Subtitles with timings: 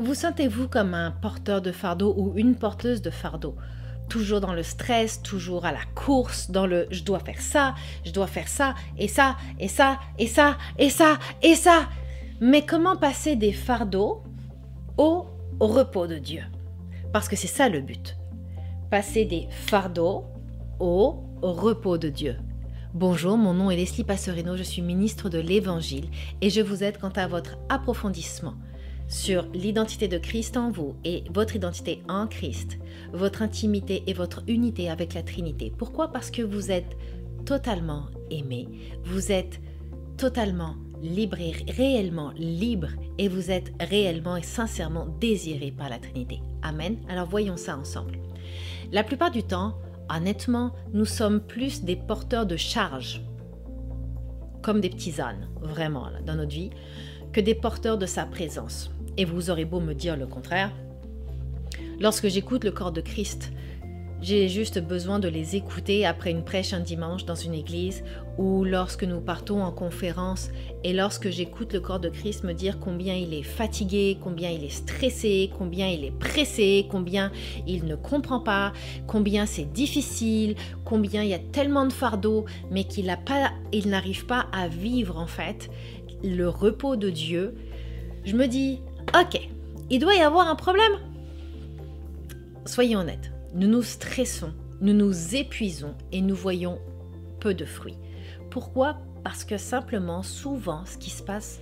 [0.00, 3.56] Vous sentez-vous comme un porteur de fardeau ou une porteuse de fardeau?
[4.08, 7.74] Toujours dans le stress, toujours à la course, dans le je dois faire ça,
[8.06, 11.88] je dois faire ça, et ça, et ça, et ça, et ça, et ça.
[12.40, 14.22] Mais comment passer des fardeaux
[14.98, 15.26] au
[15.58, 16.44] repos de Dieu?
[17.12, 18.16] Parce que c'est ça le but.
[18.92, 20.26] Passer des fardeaux
[20.78, 22.36] au repos de Dieu.
[22.94, 26.08] Bonjour, mon nom est Leslie Passerino, je suis ministre de l'Évangile
[26.40, 28.54] et je vous aide quant à votre approfondissement
[29.08, 32.78] sur l'identité de Christ en vous et votre identité en Christ,
[33.12, 35.72] votre intimité et votre unité avec la Trinité.
[35.76, 36.12] Pourquoi?
[36.12, 36.96] Parce que vous êtes
[37.46, 38.68] totalement aimé,
[39.04, 39.60] vous êtes
[40.18, 46.40] totalement libre et réellement libre et vous êtes réellement et sincèrement désiré par la Trinité.
[46.62, 46.98] Amen.
[47.08, 48.18] Alors voyons ça ensemble.
[48.92, 49.78] La plupart du temps,
[50.14, 53.22] honnêtement, nous sommes plus des porteurs de charges,
[54.62, 56.70] comme des petits ânes, vraiment, dans notre vie,
[57.32, 60.72] que des porteurs de sa présence et vous aurez beau me dire le contraire,
[62.00, 63.50] lorsque j'écoute le corps de Christ,
[64.20, 68.02] j'ai juste besoin de les écouter après une prêche un dimanche dans une église
[68.36, 70.50] ou lorsque nous partons en conférence
[70.82, 74.64] et lorsque j'écoute le corps de Christ me dire combien il est fatigué, combien il
[74.64, 77.30] est stressé, combien il est pressé, combien
[77.66, 78.72] il ne comprend pas,
[79.06, 84.66] combien c'est difficile, combien il y a tellement de fardeaux mais qu'il n'arrive pas à
[84.66, 85.70] vivre en fait
[86.24, 87.54] le repos de Dieu.
[88.24, 88.80] Je me dis
[89.14, 89.40] Ok,
[89.88, 90.92] il doit y avoir un problème.
[92.66, 96.78] Soyons honnêtes, nous nous stressons, nous nous épuisons et nous voyons
[97.40, 97.96] peu de fruits.
[98.50, 98.98] Pourquoi?
[99.24, 101.60] Parce que simplement, souvent, ce qui se passe,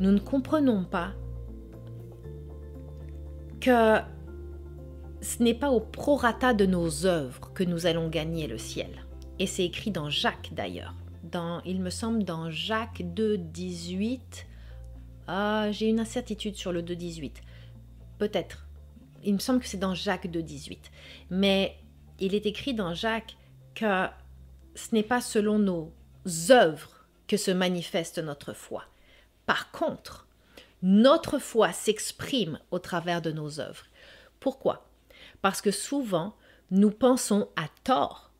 [0.00, 1.12] nous ne comprenons pas
[3.60, 3.98] que
[5.20, 9.06] ce n'est pas au prorata de nos œuvres que nous allons gagner le ciel.
[9.38, 10.94] Et c'est écrit dans Jacques d'ailleurs.
[11.22, 14.46] Dans, il me semble dans Jacques 2, 18,
[15.26, 17.32] ah, j'ai une incertitude sur le 2.18.
[18.18, 18.66] Peut-être.
[19.24, 20.78] Il me semble que c'est dans Jacques 2.18.
[21.30, 21.76] Mais
[22.18, 23.36] il est écrit dans Jacques
[23.74, 24.06] que
[24.74, 25.92] ce n'est pas selon nos
[26.50, 28.84] œuvres que se manifeste notre foi.
[29.46, 30.26] Par contre,
[30.82, 33.84] notre foi s'exprime au travers de nos œuvres.
[34.40, 34.88] Pourquoi?
[35.40, 36.34] Parce que souvent,
[36.70, 38.32] nous pensons à tort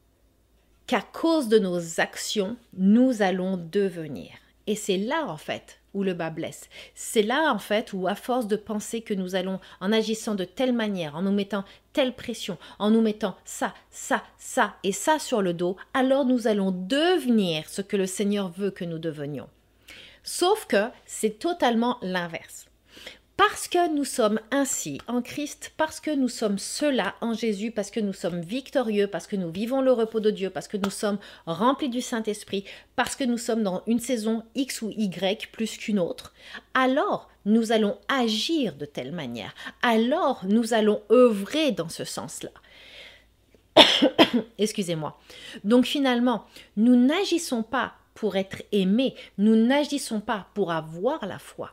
[0.86, 4.30] qu'à cause de nos actions, nous allons devenir.
[4.66, 6.68] Et c'est là, en fait, où le bas blesse.
[6.94, 10.44] C'est là, en fait, où à force de penser que nous allons, en agissant de
[10.44, 15.18] telle manière, en nous mettant telle pression, en nous mettant ça, ça, ça et ça
[15.18, 19.48] sur le dos, alors nous allons devenir ce que le Seigneur veut que nous devenions.
[20.22, 22.66] Sauf que c'est totalement l'inverse.
[23.36, 27.90] Parce que nous sommes ainsi en Christ, parce que nous sommes cela en Jésus, parce
[27.90, 30.90] que nous sommes victorieux, parce que nous vivons le repos de Dieu, parce que nous
[30.90, 35.78] sommes remplis du Saint-Esprit, parce que nous sommes dans une saison X ou Y plus
[35.78, 36.34] qu'une autre,
[36.74, 42.50] alors nous allons agir de telle manière, alors nous allons œuvrer dans ce sens-là.
[44.58, 45.18] Excusez-moi.
[45.64, 46.44] Donc finalement,
[46.76, 51.72] nous n'agissons pas pour être aimés, nous n'agissons pas pour avoir la foi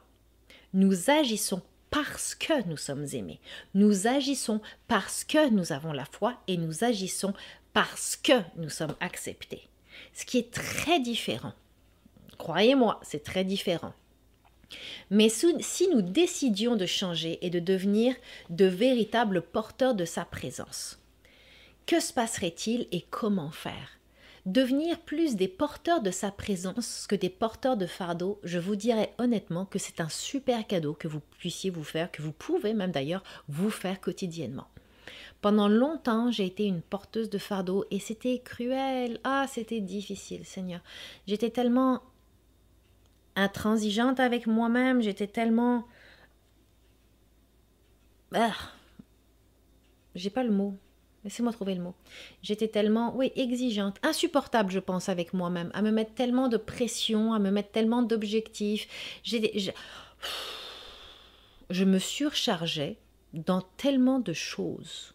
[0.74, 3.40] nous agissons parce que nous sommes aimés.
[3.74, 7.34] Nous agissons parce que nous avons la foi et nous agissons
[7.74, 9.68] parce que nous sommes acceptés.
[10.14, 11.54] Ce qui est très différent.
[12.38, 13.94] Croyez-moi, c'est très différent.
[15.10, 18.16] Mais si nous décidions de changer et de devenir
[18.50, 21.00] de véritables porteurs de sa présence,
[21.86, 23.99] que se passerait-il et comment faire?
[24.46, 29.14] Devenir plus des porteurs de sa présence que des porteurs de fardeau, je vous dirais
[29.18, 32.92] honnêtement que c'est un super cadeau que vous puissiez vous faire, que vous pouvez même
[32.92, 34.68] d'ailleurs vous faire quotidiennement.
[35.42, 39.20] Pendant longtemps, j'ai été une porteuse de fardeau et c'était cruel.
[39.24, 40.82] Ah, c'était difficile, Seigneur.
[41.28, 42.02] J'étais tellement
[43.36, 45.88] intransigeante avec moi-même, j'étais tellement...
[48.34, 48.54] Ah,
[50.14, 50.78] j'ai pas le mot.
[51.24, 51.96] Laissez-moi trouver le mot.
[52.42, 57.34] J'étais tellement, oui, exigeante, insupportable, je pense, avec moi-même, à me mettre tellement de pression,
[57.34, 58.88] à me mettre tellement d'objectifs.
[59.24, 59.38] Je...
[61.70, 62.98] je me surchargeais
[63.34, 65.14] dans tellement de choses.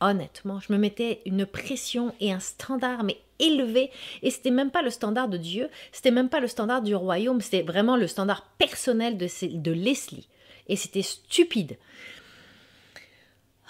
[0.00, 3.90] Honnêtement, je me mettais une pression et un standard, mais élevé.
[4.22, 7.40] Et c'était même pas le standard de Dieu, c'était même pas le standard du royaume,
[7.40, 10.28] c'était vraiment le standard personnel de, de Leslie.
[10.68, 11.76] Et c'était stupide.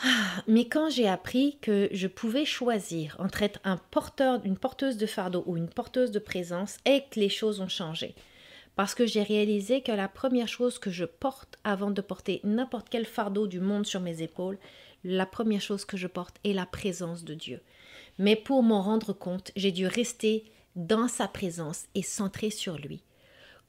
[0.02, 4.96] Ah, mais quand j'ai appris que je pouvais choisir entre être un porteur, une porteuse
[4.96, 8.14] de fardeau ou une porteuse de présence, et que les choses ont changé.
[8.76, 12.88] Parce que j'ai réalisé que la première chose que je porte avant de porter n'importe
[12.88, 14.58] quel fardeau du monde sur mes épaules,
[15.02, 17.60] la première chose que je porte est la présence de Dieu.
[18.18, 20.44] Mais pour m'en rendre compte, j'ai dû rester
[20.76, 23.02] dans sa présence et centré sur lui.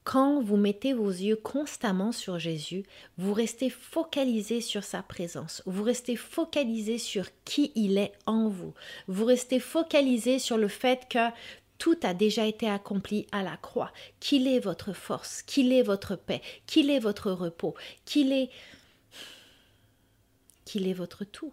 [0.04, 2.84] Quand vous mettez vos yeux constamment sur Jésus,
[3.18, 8.74] vous restez focalisé sur sa présence, vous restez focalisé sur qui il est en vous,
[9.08, 11.28] vous restez focalisé sur le fait que
[11.78, 16.16] tout a déjà été accompli à la croix, qu'il est votre force, qu'il est votre
[16.16, 17.74] paix, qu'il est votre repos,
[18.04, 18.50] qu'il est
[20.64, 21.52] qu'il est votre tout.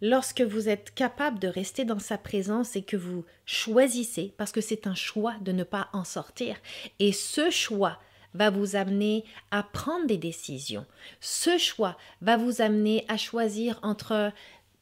[0.00, 4.60] Lorsque vous êtes capable de rester dans sa présence et que vous choisissez, parce que
[4.60, 6.56] c'est un choix de ne pas en sortir,
[6.98, 7.98] et ce choix
[8.34, 10.86] va vous amener à prendre des décisions.
[11.20, 14.32] Ce choix va vous amener à choisir entre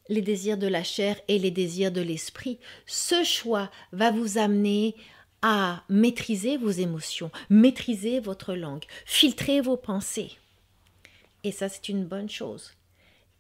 [0.09, 2.59] les désirs de la chair et les désirs de l'esprit.
[2.87, 4.95] Ce choix va vous amener
[5.43, 10.33] à maîtriser vos émotions, maîtriser votre langue, filtrer vos pensées.
[11.45, 12.73] Et ça, c'est une bonne chose.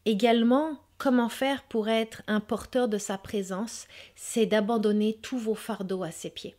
[0.04, 6.02] Également, comment faire pour être un porteur de sa présence C'est d'abandonner tous vos fardeaux
[6.02, 6.56] à ses pieds.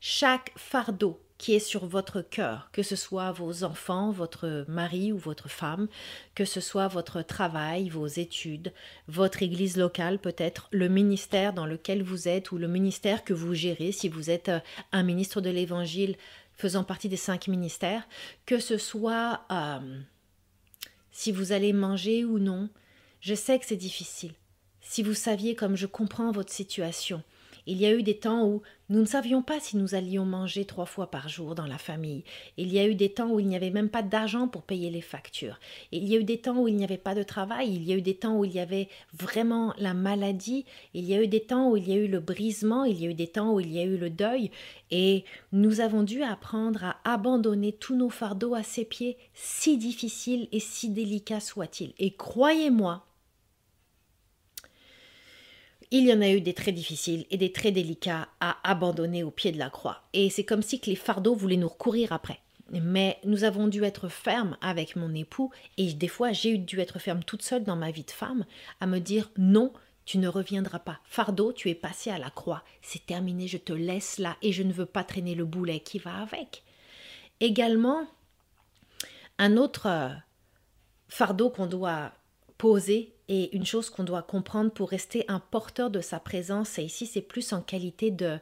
[0.00, 5.18] Chaque fardeau qui est sur votre cœur, que ce soit vos enfants, votre mari ou
[5.18, 5.88] votre femme,
[6.34, 8.72] que ce soit votre travail, vos études,
[9.08, 13.52] votre église locale peut-être, le ministère dans lequel vous êtes ou le ministère que vous
[13.52, 14.60] gérez si vous êtes euh,
[14.92, 16.16] un ministre de l'Évangile
[16.56, 18.06] faisant partie des cinq ministères,
[18.46, 20.00] que ce soit euh,
[21.10, 22.68] si vous allez manger ou non,
[23.24, 24.34] je sais que c'est difficile.
[24.82, 27.22] Si vous saviez comme je comprends votre situation,
[27.66, 28.60] il y a eu des temps où
[28.90, 32.22] nous ne savions pas si nous allions manger trois fois par jour dans la famille.
[32.58, 34.90] Il y a eu des temps où il n'y avait même pas d'argent pour payer
[34.90, 35.58] les factures.
[35.90, 37.74] Il y a eu des temps où il n'y avait pas de travail.
[37.74, 40.66] Il y a eu des temps où il y avait vraiment la maladie.
[40.92, 42.84] Il y a eu des temps où il y a eu le brisement.
[42.84, 44.50] Il y a eu des temps où il y a eu le deuil.
[44.90, 50.46] Et nous avons dû apprendre à abandonner tous nos fardeaux à ses pieds, si difficiles
[50.52, 51.94] et si délicats soient-ils.
[51.98, 53.06] Et croyez-moi,
[55.90, 59.30] il y en a eu des très difficiles et des très délicats à abandonner au
[59.30, 60.02] pied de la croix.
[60.12, 62.40] Et c'est comme si que les fardeaux voulaient nous recourir après.
[62.70, 66.98] Mais nous avons dû être fermes avec mon époux, et des fois j'ai dû être
[66.98, 68.46] ferme toute seule dans ma vie de femme,
[68.80, 69.72] à me dire non,
[70.04, 70.98] tu ne reviendras pas.
[71.04, 72.62] Fardeau, tu es passé à la croix.
[72.82, 75.98] C'est terminé, je te laisse là, et je ne veux pas traîner le boulet qui
[75.98, 76.62] va avec.
[77.40, 78.06] Également,
[79.38, 80.10] un autre euh,
[81.08, 82.12] fardeau qu'on doit
[82.58, 86.82] poser et une chose qu'on doit comprendre pour rester un porteur de sa présence, et
[86.82, 88.38] ici c'est plus en qualité de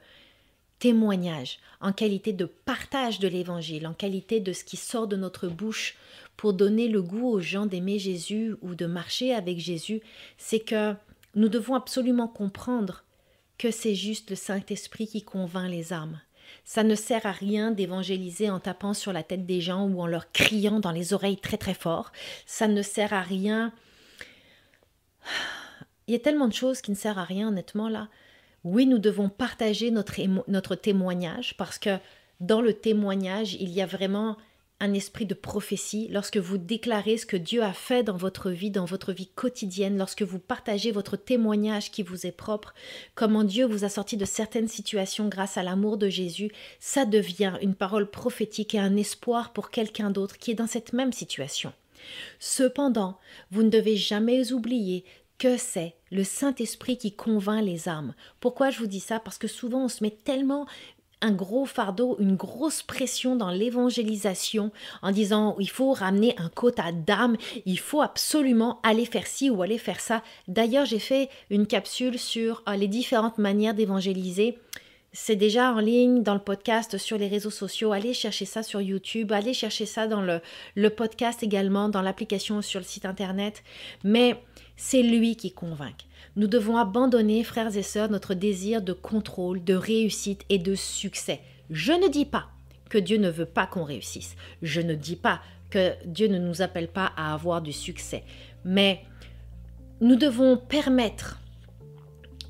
[0.78, 5.46] témoignage, en qualité de partage de l'évangile, en qualité de ce qui sort de notre
[5.46, 5.96] bouche
[6.36, 10.00] pour donner le goût aux gens d'aimer Jésus ou de marcher avec Jésus,
[10.38, 10.94] c'est que
[11.36, 13.04] nous devons absolument comprendre
[13.58, 16.20] que c'est juste le Saint-Esprit qui convainc les âmes.
[16.64, 20.06] Ça ne sert à rien d'évangéliser en tapant sur la tête des gens ou en
[20.06, 22.10] leur criant dans les oreilles très très fort.
[22.44, 23.72] Ça ne sert à rien
[26.06, 28.08] il y a tellement de choses qui ne servent à rien, honnêtement, là.
[28.64, 31.98] Oui, nous devons partager notre, notre témoignage parce que
[32.40, 34.36] dans le témoignage, il y a vraiment
[34.82, 38.72] un esprit de prophétie, lorsque vous déclarez ce que Dieu a fait dans votre vie,
[38.72, 42.74] dans votre vie quotidienne, lorsque vous partagez votre témoignage qui vous est propre,
[43.14, 47.54] comment Dieu vous a sorti de certaines situations grâce à l'amour de Jésus, ça devient
[47.62, 51.72] une parole prophétique et un espoir pour quelqu'un d'autre qui est dans cette même situation.
[52.38, 53.18] Cependant,
[53.50, 55.04] vous ne devez jamais oublier
[55.38, 58.14] que c'est le Saint-Esprit qui convainc les âmes.
[58.38, 59.18] Pourquoi je vous dis ça?
[59.18, 60.66] Parce que souvent on se met tellement
[61.22, 64.72] un gros fardeau, une grosse pression dans l'évangélisation
[65.02, 69.62] en disant il faut ramener un quota d'âme, il faut absolument aller faire ci ou
[69.62, 70.22] aller faire ça.
[70.48, 74.58] D'ailleurs, j'ai fait une capsule sur euh, les différentes manières d'évangéliser.
[75.14, 77.92] C'est déjà en ligne dans le podcast sur les réseaux sociaux.
[77.92, 82.80] Allez chercher ça sur YouTube, allez chercher ça dans le, podcast également, dans l'application sur
[82.80, 83.62] le site internet.
[84.04, 84.42] Mais
[84.74, 86.06] c'est lui qui convainc.
[86.36, 91.40] Nous devons abandonner, frères et sœurs, notre désir de contrôle, de réussite et de succès.
[91.68, 92.48] Je ne dis pas
[92.88, 94.34] que Dieu ne veut pas qu'on réussisse.
[94.62, 98.24] Je ne dis pas que Dieu ne nous appelle pas à avoir du succès.
[98.64, 99.02] Mais
[100.00, 101.38] nous devons permettre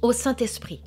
[0.01, 0.81] au Saint-Esprit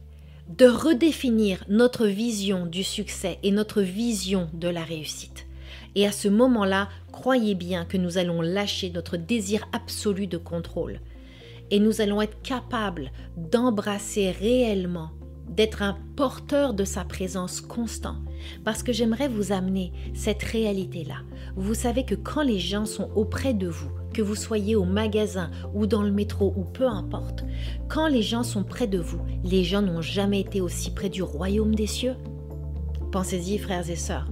[0.49, 5.47] de redéfinir notre vision du succès et notre vision de la réussite.
[5.95, 10.99] Et à ce moment-là, croyez bien que nous allons lâcher notre désir absolu de contrôle.
[11.71, 15.09] Et nous allons être capables d'embrasser réellement,
[15.49, 18.17] d'être un porteur de sa présence constant.
[18.63, 21.17] Parce que j'aimerais vous amener cette réalité-là.
[21.55, 25.51] Vous savez que quand les gens sont auprès de vous, que vous soyez au magasin
[25.73, 27.43] ou dans le métro ou peu importe,
[27.89, 31.21] quand les gens sont près de vous, les gens n'ont jamais été aussi près du
[31.21, 32.15] royaume des cieux?
[33.11, 34.31] Pensez-y, frères et sœurs.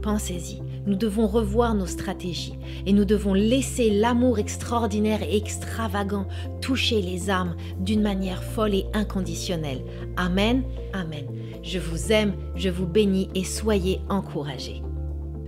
[0.00, 0.62] Pensez-y.
[0.86, 6.28] Nous devons revoir nos stratégies et nous devons laisser l'amour extraordinaire et extravagant
[6.60, 9.82] toucher les âmes d'une manière folle et inconditionnelle.
[10.16, 10.62] Amen.
[10.92, 11.24] Amen.
[11.62, 14.82] Je vous aime, je vous bénis et soyez encouragés.